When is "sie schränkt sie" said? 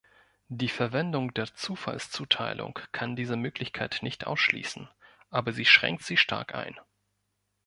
5.53-6.17